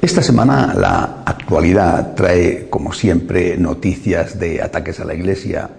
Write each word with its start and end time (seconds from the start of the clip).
Esta 0.00 0.22
semana 0.22 0.74
la 0.74 1.22
actualidad 1.26 2.14
trae, 2.14 2.68
como 2.70 2.92
siempre, 2.92 3.58
noticias 3.58 4.38
de 4.38 4.62
ataques 4.62 5.00
a 5.00 5.04
la 5.04 5.12
Iglesia, 5.12 5.70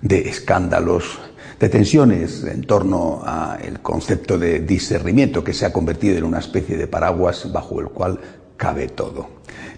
de 0.00 0.26
escándalos, 0.26 1.18
de 1.60 1.68
tensiones 1.68 2.44
en 2.44 2.62
torno 2.62 3.22
al 3.22 3.82
concepto 3.82 4.38
de 4.38 4.60
discernimiento 4.60 5.44
que 5.44 5.52
se 5.52 5.66
ha 5.66 5.72
convertido 5.72 6.16
en 6.16 6.24
una 6.24 6.38
especie 6.38 6.78
de 6.78 6.86
paraguas 6.86 7.52
bajo 7.52 7.78
el 7.78 7.88
cual 7.88 8.18
cabe 8.56 8.88
todo. 8.88 9.28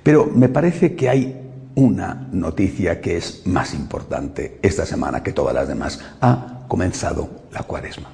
Pero 0.04 0.30
me 0.32 0.48
parece 0.48 0.94
que 0.94 1.08
hay 1.08 1.40
una 1.74 2.28
noticia 2.30 3.00
que 3.00 3.16
es 3.16 3.42
más 3.44 3.74
importante 3.74 4.60
esta 4.62 4.86
semana 4.86 5.24
que 5.24 5.32
todas 5.32 5.52
las 5.52 5.66
demás. 5.66 5.98
Ha 6.20 6.60
comenzado 6.68 7.28
la 7.52 7.64
cuaresma. 7.64 8.08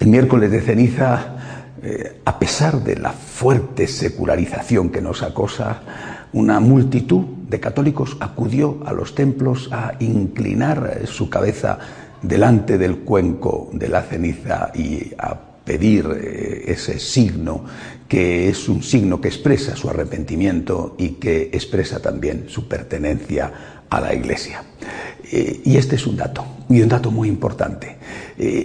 El 0.00 0.08
miércoles 0.08 0.50
de 0.50 0.62
ceniza 0.62 1.57
eh, 1.82 2.20
a 2.24 2.38
pesar 2.38 2.82
de 2.82 2.96
la 2.96 3.12
fuerte 3.12 3.86
secularización 3.86 4.90
que 4.90 5.00
nos 5.00 5.22
acosa, 5.22 5.82
una 6.32 6.60
multitud 6.60 7.24
de 7.48 7.60
católicos 7.60 8.16
acudió 8.20 8.80
a 8.84 8.92
los 8.92 9.14
templos 9.14 9.68
a 9.72 9.94
inclinar 10.00 11.02
su 11.06 11.30
cabeza 11.30 11.78
delante 12.20 12.78
del 12.78 12.98
cuenco 12.98 13.70
de 13.72 13.88
la 13.88 14.02
ceniza 14.02 14.72
y 14.74 15.12
a 15.18 15.38
pedir 15.64 16.06
eh, 16.20 16.64
ese 16.66 16.98
signo 16.98 17.64
que 18.08 18.48
es 18.48 18.68
un 18.68 18.82
signo 18.82 19.20
que 19.20 19.28
expresa 19.28 19.76
su 19.76 19.88
arrepentimiento 19.88 20.96
y 20.98 21.10
que 21.10 21.50
expresa 21.52 22.00
también 22.00 22.46
su 22.48 22.66
pertenencia 22.66 23.84
a 23.88 24.00
la 24.00 24.14
Iglesia. 24.14 24.64
Eh, 25.30 25.60
y 25.64 25.76
este 25.76 25.96
es 25.96 26.06
un 26.06 26.16
dato, 26.16 26.44
y 26.68 26.80
un 26.80 26.88
dato 26.88 27.10
muy 27.10 27.28
importante. 27.28 27.96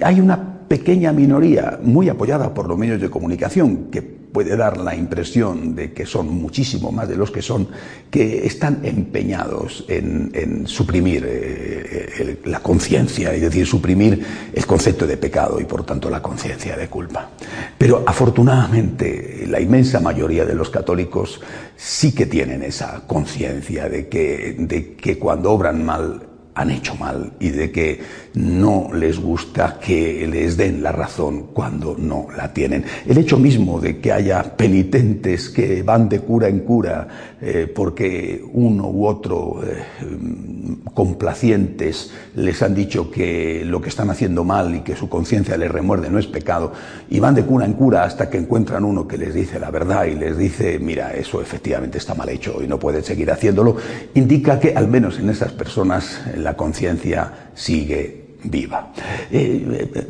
hay 0.01 0.19
una 0.19 0.52
pequeña 0.73 1.13
minoría, 1.13 1.77
muy 1.83 2.09
apoyada 2.09 2.52
por 2.52 2.67
los 2.67 2.75
medios 2.75 2.99
de 2.99 3.07
comunicación, 3.07 3.91
que 3.91 4.02
puede 4.02 4.57
dar 4.57 4.77
la 4.77 4.95
impresión 4.95 5.75
de 5.75 5.93
que 5.93 6.07
son 6.07 6.27
muchísimo 6.29 6.91
más 6.91 7.07
de 7.07 7.16
los 7.16 7.29
que 7.29 7.43
son, 7.43 7.67
que 8.09 8.47
están 8.47 8.79
empeñados 8.81 9.85
en, 9.88 10.66
suprimir 10.66 11.23
eh, 11.27 12.39
la 12.45 12.59
conciencia, 12.59 13.31
es 13.35 13.41
decir, 13.41 13.67
suprimir 13.67 14.25
el 14.51 14.66
concepto 14.66 15.05
de 15.05 15.17
pecado 15.17 15.59
y 15.59 15.66
por 15.66 15.85
tanto 15.85 16.09
la 16.09 16.23
conciencia 16.23 16.75
de 16.75 16.88
culpa. 16.88 17.29
Pero 17.77 18.03
afortunadamente 18.07 19.45
la 19.47 19.61
inmensa 19.61 19.99
mayoría 19.99 20.44
de 20.44 20.55
los 20.55 20.71
católicos 20.71 21.39
sí 21.77 22.16
que 22.16 22.25
tienen 22.25 22.63
esa 22.63 23.03
conciencia 23.05 23.88
de 23.88 24.07
que, 24.07 24.55
de 24.57 24.95
que 24.95 25.19
cuando 25.19 25.51
obran 25.51 25.85
mal 25.85 26.32
han 26.55 26.71
hecho 26.71 26.95
mal 26.95 27.33
y 27.39 27.49
de 27.49 27.71
que 27.71 27.99
no 28.35 28.89
les 28.93 29.19
gusta 29.19 29.79
que 29.79 30.27
les 30.27 30.57
den 30.57 30.83
la 30.83 30.91
razón 30.91 31.47
cuando 31.53 31.95
no 31.97 32.27
la 32.35 32.53
tienen. 32.53 32.85
El 33.05 33.17
hecho 33.17 33.37
mismo 33.37 33.79
de 33.79 33.99
que 33.99 34.11
haya 34.11 34.55
penitentes 34.55 35.49
que 35.49 35.83
van 35.83 36.09
de 36.09 36.19
cura 36.19 36.47
en 36.47 36.59
cura 36.59 37.35
eh, 37.41 37.71
porque 37.73 38.43
uno 38.53 38.87
u 38.89 39.05
otro 39.05 39.61
eh, 39.63 39.83
complacientes 40.93 42.11
les 42.35 42.61
han 42.61 42.75
dicho 42.75 43.09
que 43.09 43.63
lo 43.65 43.81
que 43.81 43.89
están 43.89 44.09
haciendo 44.09 44.43
mal 44.43 44.75
y 44.75 44.81
que 44.81 44.95
su 44.95 45.09
conciencia 45.09 45.57
les 45.57 45.71
remuerde 45.71 46.09
no 46.09 46.19
es 46.19 46.27
pecado 46.27 46.73
y 47.09 47.19
van 47.19 47.35
de 47.35 47.43
cura 47.43 47.65
en 47.65 47.73
cura 47.73 48.03
hasta 48.03 48.29
que 48.29 48.38
encuentran 48.38 48.83
uno 48.83 49.07
que 49.07 49.17
les 49.17 49.33
dice 49.33 49.59
la 49.59 49.71
verdad 49.71 50.05
y 50.05 50.15
les 50.15 50.38
dice 50.38 50.79
mira 50.79 51.13
eso 51.13 51.41
efectivamente 51.41 51.97
está 51.97 52.13
mal 52.15 52.29
hecho 52.29 52.61
y 52.63 52.67
no 52.67 52.79
pueden 52.79 53.03
seguir 53.03 53.31
haciéndolo, 53.31 53.75
indica 54.13 54.59
que 54.59 54.73
al 54.73 54.88
menos 54.88 55.19
en 55.19 55.29
esas 55.29 55.51
personas 55.51 56.21
la 56.44 56.55
conciencia 56.55 57.49
sigue 57.55 58.23
viva. 58.44 58.91
Eh, 59.31 59.89
eh, 59.94 60.08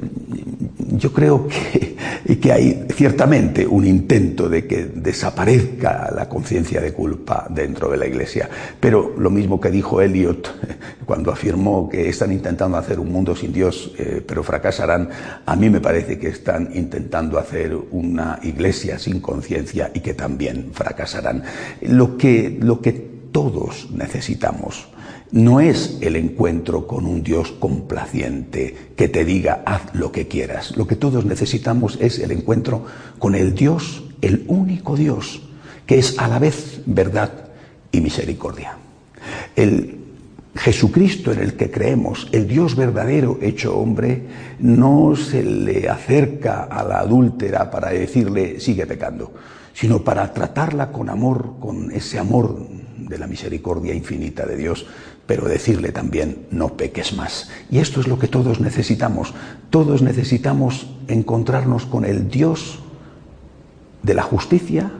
yo 0.95 1.11
creo 1.11 1.47
que, 1.47 2.37
que, 2.37 2.51
hay 2.51 2.85
ciertamente 2.95 3.65
un 3.65 3.85
intento 3.85 4.47
de 4.47 4.67
que 4.67 4.85
desaparezca 4.85 6.11
la 6.15 6.29
conciencia 6.29 6.81
de 6.81 6.93
culpa 6.93 7.47
dentro 7.49 7.89
de 7.89 7.97
la 7.97 8.05
Iglesia, 8.05 8.49
pero 8.79 9.15
lo 9.17 9.29
mismo 9.29 9.59
que 9.59 9.71
dijo 9.71 10.01
Eliot 10.01 10.53
cuando 11.05 11.31
afirmó 11.31 11.89
que 11.89 12.09
están 12.09 12.31
intentando 12.31 12.77
hacer 12.77 12.99
un 12.99 13.11
mundo 13.11 13.35
sin 13.35 13.51
Dios, 13.51 13.91
eh, 13.97 14.23
pero 14.25 14.43
fracasarán, 14.43 15.09
a 15.45 15.55
mí 15.55 15.69
me 15.69 15.81
parece 15.81 16.19
que 16.19 16.27
están 16.27 16.69
intentando 16.73 17.39
hacer 17.39 17.75
una 17.91 18.39
Iglesia 18.43 18.99
sin 18.99 19.19
conciencia 19.19 19.91
y 19.93 19.99
que 19.99 20.13
también 20.13 20.71
fracasarán. 20.73 21.43
Lo 21.81 22.17
que, 22.17 22.57
lo 22.61 22.81
que 22.81 22.91
todos 23.31 23.89
necesitamos 23.91 24.87
no 25.33 25.59
es 25.59 25.97
el 26.01 26.15
encuentro 26.15 26.85
con 26.85 27.07
un 27.07 27.23
Dios 27.23 27.51
complaciente 27.53 28.91
que 28.95 29.07
te 29.07 29.25
diga 29.25 29.63
haz 29.65 29.81
lo 29.93 30.11
que 30.11 30.27
quieras. 30.27 30.77
Lo 30.77 30.85
que 30.85 30.95
todos 30.95 31.25
necesitamos 31.25 31.97
es 31.99 32.19
el 32.19 32.31
encuentro 32.31 32.85
con 33.17 33.33
el 33.33 33.55
Dios, 33.55 34.03
el 34.21 34.45
único 34.47 34.95
Dios, 34.95 35.41
que 35.87 35.97
es 35.97 36.19
a 36.19 36.27
la 36.27 36.37
vez 36.37 36.81
verdad 36.85 37.31
y 37.91 37.99
misericordia. 38.01 38.77
El 39.55 40.01
Jesucristo 40.53 41.31
en 41.31 41.39
el 41.39 41.55
que 41.55 41.71
creemos, 41.71 42.29
el 42.31 42.47
Dios 42.47 42.75
verdadero 42.75 43.39
hecho 43.41 43.75
hombre, 43.75 44.27
no 44.59 45.15
se 45.15 45.41
le 45.41 45.89
acerca 45.89 46.65
a 46.65 46.83
la 46.83 46.99
adúltera 46.99 47.71
para 47.71 47.89
decirle 47.89 48.59
sigue 48.59 48.85
pecando, 48.85 49.33
sino 49.73 50.03
para 50.03 50.31
tratarla 50.31 50.91
con 50.91 51.09
amor, 51.09 51.55
con 51.59 51.91
ese 51.91 52.19
amor 52.19 52.55
de 53.07 53.17
la 53.17 53.27
misericordia 53.27 53.93
infinita 53.93 54.45
de 54.45 54.55
Dios, 54.55 54.85
pero 55.25 55.47
decirle 55.47 55.91
también 55.91 56.47
no 56.51 56.75
peques 56.75 57.13
más. 57.13 57.49
Y 57.71 57.79
esto 57.79 58.01
es 58.01 58.07
lo 58.07 58.19
que 58.19 58.27
todos 58.27 58.59
necesitamos. 58.59 59.33
Todos 59.69 60.01
necesitamos 60.01 60.87
encontrarnos 61.07 61.85
con 61.85 62.05
el 62.05 62.29
Dios 62.29 62.79
de 64.01 64.13
la 64.13 64.23
justicia, 64.23 64.91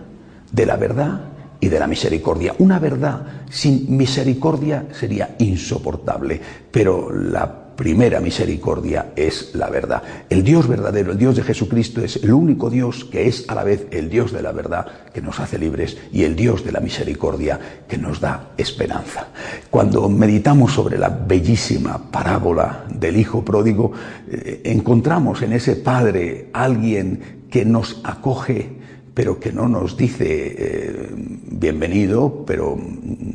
de 0.52 0.66
la 0.66 0.78
verdad 0.78 1.22
y 1.60 1.70
de 1.70 1.80
la 1.80 1.88
misericordia. 1.88 2.56
Una 2.60 2.80
verdad 2.80 3.46
sin 3.50 3.96
misericordia 3.98 4.88
sería 4.92 5.36
insoportable, 5.40 6.42
pero 6.72 7.12
la 7.12 7.63
primera 7.76 8.20
misericordia 8.20 9.12
es 9.16 9.54
la 9.56 9.70
verdad. 9.70 10.04
El 10.30 10.44
Dios 10.44 10.68
verdadero, 10.68 11.12
el 11.12 11.18
Dios 11.18 11.36
de 11.36 11.44
Jesucristo 11.44 12.02
es 12.02 12.18
el 12.18 12.34
único 12.34 12.70
Dios 12.70 13.06
que 13.06 13.28
es 13.28 13.50
a 13.50 13.56
la 13.56 13.64
vez 13.64 13.88
el 13.92 14.10
Dios 14.10 14.32
de 14.32 14.42
la 14.42 14.52
verdad 14.52 14.86
que 15.14 15.22
nos 15.22 15.40
hace 15.40 15.58
libres 15.58 15.98
y 16.12 16.24
el 16.24 16.36
Dios 16.36 16.64
de 16.64 16.72
la 16.72 16.80
misericordia 16.80 17.60
que 17.88 17.98
nos 17.98 18.20
da 18.20 18.52
esperanza. 18.58 19.28
Cuando 19.70 20.10
meditamos 20.10 20.74
sobre 20.74 20.98
la 20.98 21.10
bellísima 21.10 22.12
parábola 22.12 22.86
del 22.90 23.18
Hijo 23.18 23.44
pródigo, 23.44 23.92
eh, 24.30 24.62
encontramos 24.66 25.42
en 25.42 25.54
ese 25.54 25.76
Padre 25.76 26.50
alguien 26.54 27.48
que 27.50 27.66
nos 27.66 28.02
acoge 28.04 28.78
pero 29.14 29.40
que 29.40 29.52
no 29.52 29.68
nos 29.68 29.96
dice 29.96 30.26
eh, 30.28 31.10
bienvenido, 31.14 32.44
pero 32.46 32.78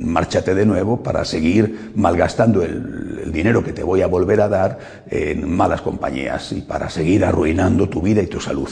márchate 0.00 0.54
de 0.54 0.66
nuevo 0.66 1.02
para 1.02 1.24
seguir 1.24 1.92
malgastando 1.94 2.62
el, 2.62 3.32
dinero 3.32 3.62
que 3.62 3.74
te 3.74 3.84
voy 3.84 4.00
a 4.00 4.06
volver 4.06 4.40
a 4.40 4.48
dar 4.48 4.78
en 5.10 5.54
malas 5.54 5.82
compañías 5.82 6.50
y 6.52 6.62
para 6.62 6.88
seguir 6.88 7.26
arruinando 7.26 7.88
tu 7.88 8.00
vida 8.00 8.22
y 8.22 8.26
tu 8.26 8.40
salud. 8.40 8.70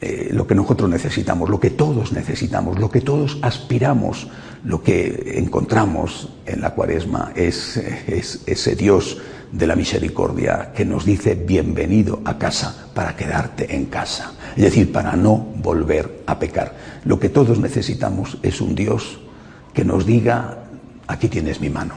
Eh, 0.00 0.30
lo 0.32 0.46
que 0.46 0.54
nosotros 0.54 0.88
necesitamos, 0.88 1.50
lo 1.50 1.60
que 1.60 1.70
todos 1.70 2.12
necesitamos, 2.12 2.78
lo 2.78 2.90
que 2.90 3.02
todos 3.02 3.38
aspiramos, 3.42 4.28
lo 4.64 4.82
que 4.82 5.34
encontramos 5.36 6.30
en 6.46 6.62
la 6.62 6.74
cuaresma 6.74 7.32
es, 7.36 7.76
es 7.76 8.42
ese 8.46 8.76
Dios 8.76 9.18
de 9.52 9.66
la 9.66 9.76
misericordia 9.76 10.72
que 10.74 10.84
nos 10.84 11.04
dice 11.04 11.34
bienvenido 11.34 12.20
a 12.24 12.38
casa 12.38 12.88
para 12.94 13.16
quedarte 13.16 13.74
en 13.74 13.86
casa, 13.86 14.32
es 14.56 14.64
decir, 14.64 14.92
para 14.92 15.16
no 15.16 15.36
volver 15.36 16.22
a 16.26 16.38
pecar. 16.38 16.74
Lo 17.04 17.18
que 17.18 17.28
todos 17.28 17.58
necesitamos 17.58 18.38
es 18.42 18.60
un 18.60 18.74
Dios 18.74 19.18
que 19.72 19.84
nos 19.84 20.06
diga, 20.06 20.58
aquí 21.06 21.28
tienes 21.28 21.60
mi 21.60 21.70
mano, 21.70 21.94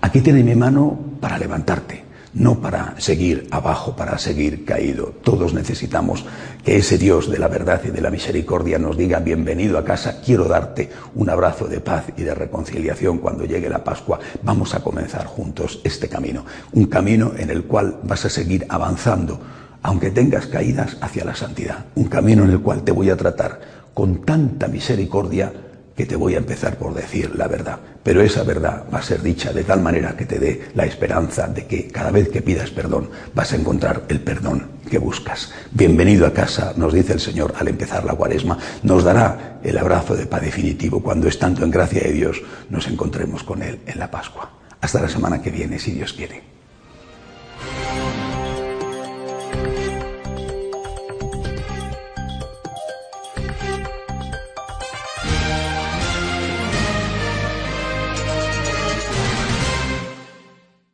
aquí 0.00 0.20
tienes 0.20 0.44
mi 0.44 0.54
mano 0.54 0.98
para 1.20 1.38
levantarte, 1.38 2.04
no 2.34 2.60
para 2.60 2.94
seguir 2.98 3.46
abajo, 3.50 3.94
para 3.94 4.18
seguir 4.18 4.64
caído. 4.64 5.14
Todos 5.22 5.54
necesitamos 5.54 6.24
que 6.64 6.76
ese 6.76 6.98
Dios 6.98 7.30
de 7.30 7.38
la 7.38 7.48
verdad 7.48 7.80
y 7.84 7.90
de 7.90 8.00
la 8.00 8.10
misericordia 8.10 8.78
nos 8.78 8.96
diga 8.96 9.20
bienvenido 9.20 9.78
a 9.78 9.84
casa, 9.84 10.20
quiero 10.24 10.44
darte 10.44 10.90
un 11.14 11.30
abrazo 11.30 11.66
de 11.66 11.80
paz 11.80 12.06
y 12.16 12.22
de 12.22 12.34
reconciliación 12.34 13.18
cuando 13.18 13.44
llegue 13.44 13.68
la 13.68 13.84
Pascua. 13.84 14.18
Vamos 14.42 14.74
a 14.74 14.80
comenzar 14.80 15.26
juntos 15.26 15.80
este 15.84 16.08
camino, 16.08 16.44
un 16.72 16.86
camino 16.86 17.32
en 17.36 17.50
el 17.50 17.64
cual 17.64 18.00
vas 18.02 18.24
a 18.24 18.30
seguir 18.30 18.66
avanzando, 18.68 19.40
aunque 19.82 20.10
tengas 20.10 20.46
caídas 20.46 20.96
hacia 21.00 21.24
la 21.24 21.36
santidad, 21.36 21.86
un 21.94 22.08
camino 22.08 22.44
en 22.44 22.50
el 22.50 22.60
cual 22.60 22.82
te 22.82 22.92
voy 22.92 23.10
a 23.10 23.16
tratar 23.16 23.60
con 23.94 24.24
tanta 24.24 24.66
misericordia 24.66 25.52
que 25.96 26.06
te 26.06 26.16
voy 26.16 26.34
a 26.34 26.38
empezar 26.38 26.76
por 26.76 26.94
decir 26.94 27.34
la 27.36 27.48
verdad. 27.48 27.78
Pero 28.02 28.20
esa 28.22 28.42
verdad 28.42 28.84
va 28.92 28.98
a 28.98 29.02
ser 29.02 29.22
dicha 29.22 29.52
de 29.52 29.64
tal 29.64 29.80
manera 29.80 30.16
que 30.16 30.26
te 30.26 30.38
dé 30.38 30.68
la 30.74 30.84
esperanza 30.84 31.46
de 31.46 31.66
que 31.66 31.88
cada 31.88 32.10
vez 32.10 32.28
que 32.28 32.42
pidas 32.42 32.70
perdón 32.70 33.10
vas 33.34 33.52
a 33.52 33.56
encontrar 33.56 34.02
el 34.08 34.20
perdón 34.20 34.68
que 34.90 34.98
buscas. 34.98 35.52
Bienvenido 35.70 36.26
a 36.26 36.32
casa, 36.32 36.74
nos 36.76 36.92
dice 36.92 37.12
el 37.12 37.20
Señor 37.20 37.54
al 37.58 37.68
empezar 37.68 38.04
la 38.04 38.14
cuaresma. 38.14 38.58
Nos 38.82 39.04
dará 39.04 39.60
el 39.62 39.78
abrazo 39.78 40.16
de 40.16 40.26
paz 40.26 40.42
definitivo 40.42 41.02
cuando, 41.02 41.28
estando 41.28 41.64
en 41.64 41.70
gracia 41.70 42.02
de 42.02 42.12
Dios, 42.12 42.42
nos 42.70 42.86
encontremos 42.88 43.42
con 43.42 43.62
Él 43.62 43.80
en 43.86 43.98
la 43.98 44.10
Pascua. 44.10 44.50
Hasta 44.80 45.00
la 45.00 45.08
semana 45.08 45.40
que 45.40 45.50
viene, 45.50 45.78
si 45.78 45.92
Dios 45.92 46.12
quiere. 46.12 46.53